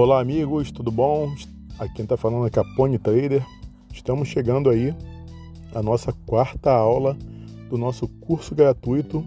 [0.00, 1.34] Olá amigos, tudo bom?
[1.76, 3.44] Aqui quem está falando é Capone Trader.
[3.92, 4.94] Estamos chegando aí
[5.74, 7.16] à nossa quarta aula
[7.68, 9.24] do nosso curso gratuito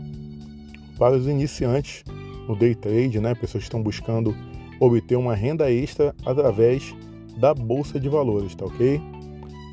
[0.98, 2.06] para os iniciantes
[2.48, 3.36] no day trade, né?
[3.36, 4.34] Pessoas que estão buscando
[4.80, 6.96] obter uma renda extra através
[7.36, 9.02] da bolsa de valores, tá ok?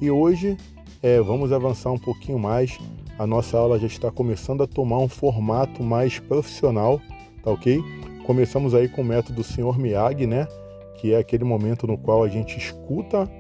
[0.03, 0.57] E hoje
[1.01, 2.77] é, vamos avançar um pouquinho mais.
[3.17, 7.01] A nossa aula já está começando a tomar um formato mais profissional,
[7.45, 7.81] tá ok?
[8.27, 9.79] Começamos aí com o método Sr.
[9.79, 10.49] Miyagi, né?
[10.99, 13.31] Que é aquele momento no qual a gente escuta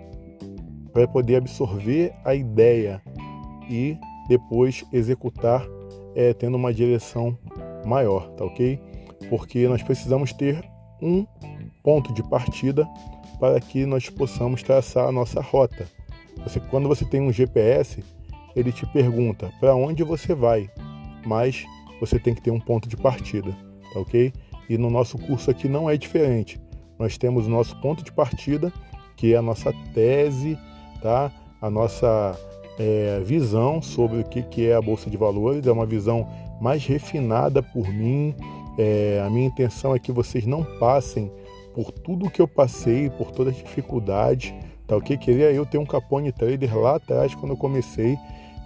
[0.92, 3.02] para poder absorver a ideia
[3.68, 3.96] e
[4.28, 5.66] depois executar
[6.14, 7.36] é, tendo uma direção
[7.84, 8.80] maior, tá ok?
[9.28, 10.64] Porque nós precisamos ter
[11.02, 11.26] um
[11.82, 12.88] ponto de partida
[13.38, 15.86] para que nós possamos traçar a nossa rota.
[16.44, 18.02] Você, quando você tem um GPS,
[18.54, 20.70] ele te pergunta para onde você vai,
[21.26, 21.64] mas
[22.00, 23.50] você tem que ter um ponto de partida,
[23.92, 24.32] tá ok?
[24.68, 26.60] E no nosso curso aqui não é diferente
[26.98, 28.72] nós temos o nosso ponto de partida,
[29.16, 30.58] que é a nossa tese,
[31.00, 31.32] tá?
[31.60, 32.38] a nossa
[32.78, 36.26] é, visão sobre o que, que é a Bolsa de Valores, é uma visão
[36.60, 38.34] mais refinada por mim.
[38.78, 41.30] É, a minha intenção é que vocês não passem
[41.74, 44.54] por tudo que eu passei, por todas as dificuldades,
[44.86, 45.00] tá?
[45.00, 48.16] Queria eu ter um Capone Trader lá atrás quando eu comecei.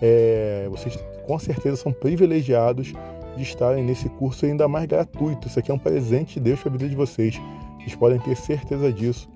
[0.00, 2.92] É, vocês com certeza são privilegiados
[3.36, 5.48] de estarem nesse curso ainda mais gratuito.
[5.48, 7.41] Isso aqui é um presente de Deus para a vida de vocês.
[7.83, 9.28] Vocês podem ter certeza disso,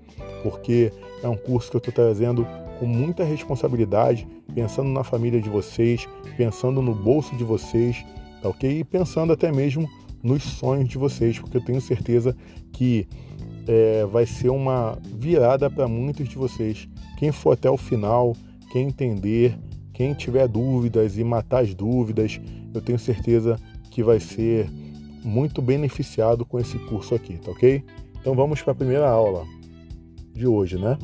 [0.42, 2.46] porque é um curso que eu estou trazendo
[2.78, 8.04] com muita responsabilidade, pensando na família de vocês, pensando no bolso de vocês,
[8.42, 8.80] tá ok?
[8.80, 9.88] E pensando até mesmo
[10.22, 12.36] nos sonhos de vocês, porque eu tenho certeza
[12.72, 13.08] que
[13.66, 16.88] é, vai ser uma virada para muitos de vocês.
[17.18, 18.36] Quem for até o final,
[18.70, 19.58] quem entender,
[19.92, 22.40] quem tiver dúvidas e matar as dúvidas,
[22.74, 23.58] eu tenho certeza
[23.90, 24.68] que vai ser
[25.24, 27.82] muito beneficiado com esse curso aqui, tá ok?
[28.26, 29.46] Então vamos para a primeira aula
[30.34, 30.98] de hoje, né?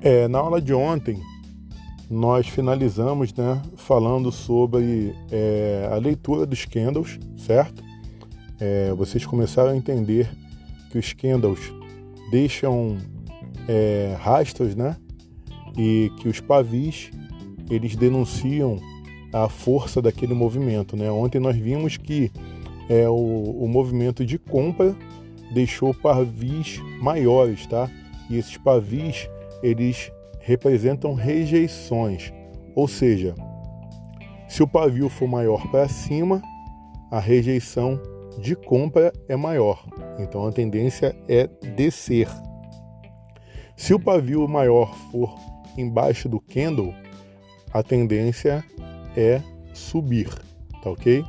[0.00, 1.20] É, na aula de ontem,
[2.08, 7.82] nós finalizamos né, falando sobre é, a leitura dos candles, certo?
[8.60, 10.30] É, vocês começaram a entender
[10.92, 11.58] que os candles
[12.30, 12.98] deixam
[13.66, 14.96] é, rastros, né?
[15.76, 17.10] E que os pavis
[17.70, 18.78] eles denunciam
[19.32, 20.96] a força daquele movimento.
[20.96, 21.10] Né?
[21.10, 22.30] Ontem nós vimos que
[22.88, 24.94] é, o, o movimento de compra
[25.52, 27.90] deixou pavis maiores, tá?
[28.28, 29.28] E esses pavis
[29.62, 32.32] eles representam rejeições,
[32.74, 33.34] ou seja,
[34.46, 36.42] se o pavio for maior para cima,
[37.10, 38.00] a rejeição
[38.38, 39.84] de compra é maior.
[40.18, 42.28] Então a tendência é descer.
[43.76, 45.34] Se o pavio maior for
[45.76, 46.94] embaixo do candle,
[47.72, 48.64] a tendência
[49.16, 49.42] é
[49.72, 50.28] subir,
[50.82, 51.24] tá ok?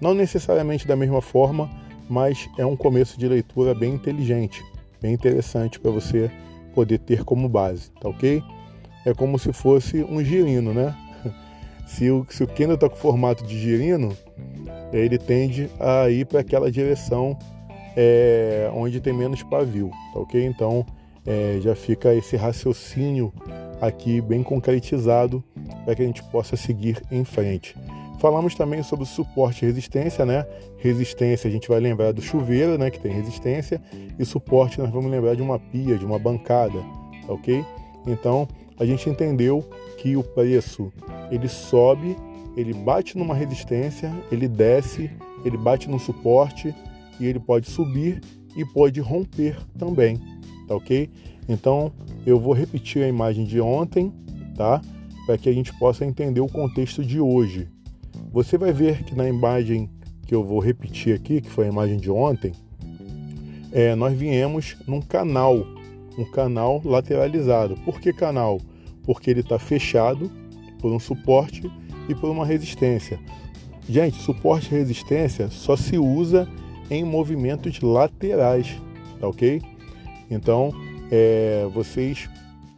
[0.00, 1.70] Não necessariamente da mesma forma,
[2.08, 4.64] mas é um começo de leitura bem inteligente,
[5.00, 6.30] bem interessante para você
[6.74, 8.42] poder ter como base, tá ok?
[9.04, 10.94] É como se fosse um girino, né?
[11.86, 14.16] Se o, se o candle está com formato de girino,
[14.92, 17.36] ele tende a ir para aquela direção
[17.96, 20.44] é, onde tem menos pavio, tá ok?
[20.44, 20.86] Então
[21.26, 23.32] é, já fica esse raciocínio
[23.80, 25.42] aqui bem concretizado
[25.84, 27.76] para que a gente possa seguir em frente.
[28.18, 30.44] Falamos também sobre suporte e resistência, né?
[30.76, 33.80] Resistência a gente vai lembrar do chuveiro, né, que tem resistência,
[34.18, 36.78] e suporte nós vamos lembrar de uma pia, de uma bancada,
[37.26, 37.64] tá ok?
[38.06, 38.46] Então
[38.78, 39.64] a gente entendeu
[39.96, 40.92] que o preço
[41.30, 42.14] ele sobe,
[42.56, 45.10] ele bate numa resistência, ele desce,
[45.42, 46.74] ele bate no suporte
[47.18, 48.20] e ele pode subir
[48.54, 50.18] e pode romper também,
[50.68, 51.08] tá ok?
[51.48, 51.90] Então
[52.26, 54.12] eu vou repetir a imagem de ontem,
[54.56, 54.80] tá?
[55.26, 57.68] Para que a gente possa entender o contexto de hoje.
[58.32, 59.88] Você vai ver que na imagem
[60.26, 62.52] que eu vou repetir aqui, que foi a imagem de ontem,
[63.72, 65.66] é, nós viemos num canal,
[66.18, 67.76] um canal lateralizado.
[67.84, 68.60] Por que canal?
[69.04, 70.30] Porque ele está fechado
[70.80, 71.70] por um suporte
[72.08, 73.18] e por uma resistência.
[73.88, 76.48] Gente, suporte e resistência só se usa
[76.90, 78.80] em movimentos laterais,
[79.20, 79.62] tá ok?
[80.30, 80.72] Então,
[81.10, 82.28] é, vocês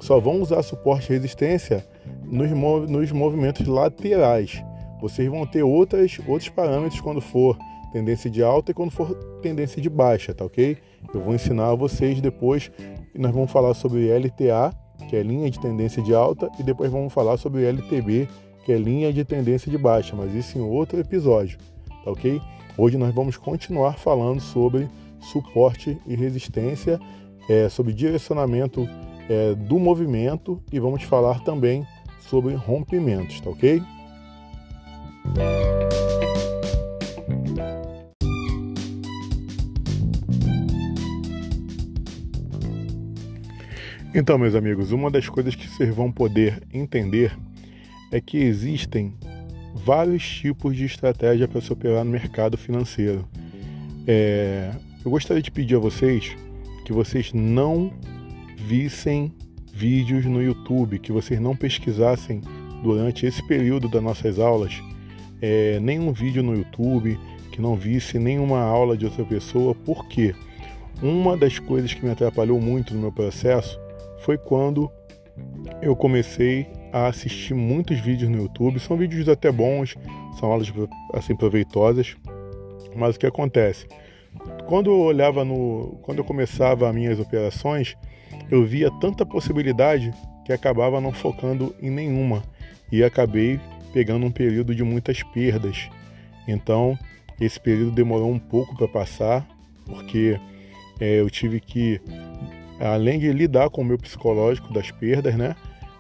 [0.01, 1.87] só vão usar suporte e resistência
[2.25, 4.63] nos, mov nos movimentos laterais.
[5.01, 7.59] Vocês vão ter outras, outros parâmetros quando for
[7.93, 10.79] tendência de alta e quando for tendência de baixa, tá ok?
[11.13, 12.71] Eu vou ensinar a vocês depois
[13.15, 14.73] e nós vamos falar sobre LTA,
[15.09, 18.29] que é linha de tendência de alta, e depois vamos falar sobre LTB,
[18.65, 21.59] que é linha de tendência de baixa, mas isso em outro episódio,
[22.05, 22.41] tá ok?
[22.79, 24.89] Hoje nós vamos continuar falando sobre
[25.21, 26.99] suporte e resistência
[27.49, 28.89] é, sobre direcionamento
[29.29, 31.87] é, do movimento e vamos falar também
[32.21, 33.83] sobre rompimentos, tá ok?
[44.15, 47.35] Então, meus amigos, uma das coisas que vocês vão poder entender
[48.11, 49.15] é que existem
[49.75, 53.27] vários tipos de estratégia para se operar no mercado financeiro.
[54.07, 54.71] É,
[55.03, 56.37] eu gostaria de pedir a vocês
[56.85, 57.93] que vocês não
[58.57, 59.35] vissem
[59.73, 62.41] vídeos no YouTube, que vocês não pesquisassem
[62.83, 64.83] durante esse período das nossas aulas
[65.43, 67.19] é, nenhum vídeo no YouTube,
[67.51, 70.35] que não visse nenhuma aula de outra pessoa, porque
[71.03, 73.79] uma das coisas que me atrapalhou muito no meu processo
[74.21, 74.91] foi quando
[75.81, 78.79] eu comecei a assistir muitos vídeos no YouTube.
[78.79, 79.97] São vídeos até bons,
[80.39, 80.73] são aulas
[81.13, 82.15] assim proveitosas,
[82.95, 83.87] mas o que acontece?
[84.67, 87.97] Quando eu olhava no, quando eu começava as minhas operações,
[88.51, 90.13] eu via tanta possibilidade
[90.45, 92.43] que acabava não focando em nenhuma
[92.91, 93.61] e acabei
[93.93, 95.89] pegando um período de muitas perdas.
[96.49, 96.99] Então,
[97.41, 99.47] esse período demorou um pouco para passar,
[99.87, 100.39] porque
[101.01, 102.01] é, eu tive que
[102.81, 105.55] além de lidar com o meu psicológico das perdas, né?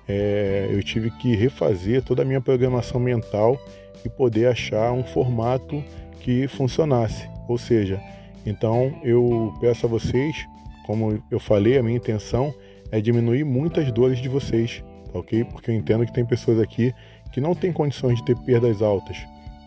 [0.08, 3.60] É, eu tive que refazer toda a minha programação mental
[4.04, 5.82] e poder achar um formato
[6.20, 7.28] que funcionasse.
[7.48, 8.00] Ou seja,
[8.44, 10.46] então eu peço a vocês,
[10.86, 12.54] como eu falei, a minha intenção
[12.90, 15.44] é diminuir muitas dores de vocês, tá ok?
[15.44, 16.92] Porque eu entendo que tem pessoas aqui
[17.32, 19.16] que não têm condições de ter perdas altas,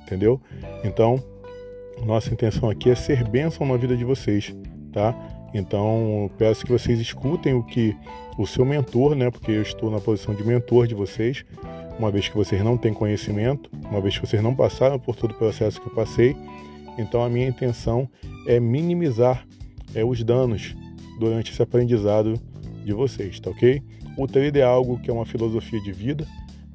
[0.04, 0.40] entendeu?
[0.84, 1.22] Então,
[2.06, 4.56] nossa intenção aqui é ser bênção na vida de vocês,
[4.92, 5.16] tá?
[5.54, 7.96] Então, peço que vocês escutem o que
[8.38, 11.46] o seu mentor, né, porque eu estou na posição de mentor de vocês,
[11.98, 15.32] uma vez que vocês não têm conhecimento, uma vez que vocês não passaram por todo
[15.32, 16.36] o processo que eu passei.
[16.98, 18.08] Então, a minha intenção
[18.48, 19.46] é minimizar
[19.94, 20.76] é, os danos
[21.20, 22.40] durante esse aprendizado
[22.84, 23.82] de vocês, tá ok?
[24.18, 26.26] O trader é algo que é uma filosofia de vida,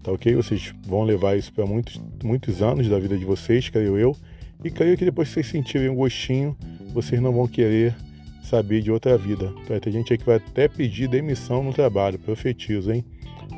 [0.02, 0.34] tá ok?
[0.34, 4.17] Vocês vão levar isso para muitos, muitos anos da vida de vocês, creio eu.
[4.62, 6.55] E creio que depois que vocês sentirem um gostinho,
[6.93, 7.94] vocês não vão querer
[8.43, 9.52] saber de outra vida.
[9.62, 13.05] Então, tem gente aí que vai até pedir demissão no trabalho, profetizo, hein?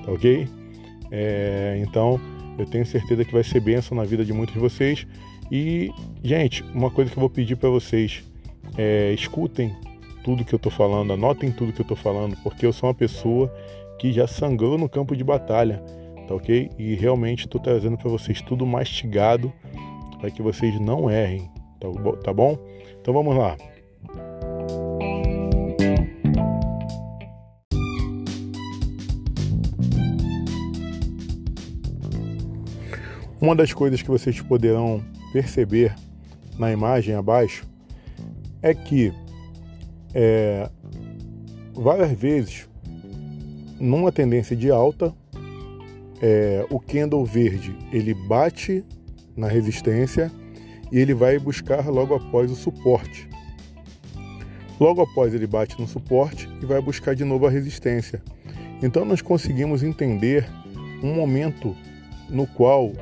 [0.05, 0.49] Tá ok?
[1.11, 2.21] É, então,
[2.59, 5.07] eu tenho certeza que vai ser bênção na vida de muitos de vocês.
[5.55, 5.93] E,
[6.25, 8.25] gente, uma coisa que eu vou pedir para vocês
[8.79, 9.77] é escutem
[10.25, 12.95] tudo que eu tô falando, anotem tudo que eu tô falando, porque eu sou uma
[12.95, 13.53] pessoa
[13.99, 15.85] que já sangrou no campo de batalha,
[16.27, 16.71] tá ok?
[16.79, 19.53] E realmente estou trazendo para vocês tudo mastigado
[20.19, 21.89] para que vocês não errem, tá,
[22.25, 22.57] tá bom?
[22.99, 23.55] Então vamos lá.
[33.39, 35.95] Uma das coisas que vocês poderão perceber
[36.59, 37.67] na imagem abaixo
[38.63, 39.13] é que
[40.15, 40.69] é,
[41.75, 42.69] várias vezes,
[43.81, 45.13] numa tendência de alta,
[46.21, 48.85] é, o candle verde ele bate
[49.37, 50.31] na resistência
[50.93, 53.29] e ele vai buscar logo após o suporte.
[54.79, 58.23] Logo após ele bate no suporte e vai buscar de novo a resistência.
[58.83, 60.47] Então nós conseguimos entender
[61.03, 61.75] um momento
[62.29, 62.93] no qual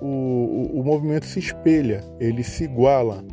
[0.00, 3.24] o, o, o movimento se espelha, ele se iguala.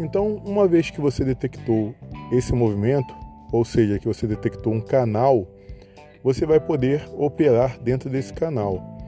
[0.00, 1.94] Então, uma vez que você detectou
[2.30, 3.12] esse movimento,
[3.52, 5.46] ou seja, que você detectou um canal,
[6.22, 8.98] você vai poder operar dentro desse canal.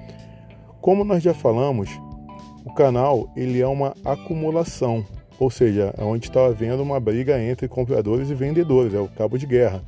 [0.81, 1.91] Como nós já falamos,
[2.65, 5.05] o canal ele é uma acumulação,
[5.39, 9.39] ou seja, é onde está havendo uma briga entre compradores e vendedores, é o cabo
[9.39, 9.83] de guerra.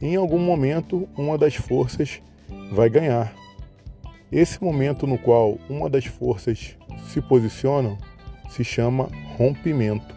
[0.00, 2.20] Em algum momento, uma das forças
[2.72, 3.34] vai ganhar.
[4.34, 6.76] Esse momento no qual uma das forças
[7.06, 7.96] se posiciona
[8.50, 10.12] se chama rompimento.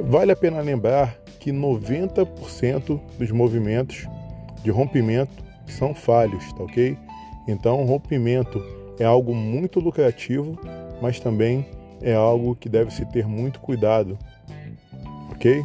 [0.00, 4.08] Vale a pena lembrar que 90% dos movimentos
[4.64, 6.98] de rompimento são falhos, tá ok?
[7.46, 8.60] Então, rompimento
[8.98, 10.58] é algo muito lucrativo,
[11.00, 11.64] mas também
[12.02, 14.18] é algo que deve se ter muito cuidado,
[15.30, 15.64] ok?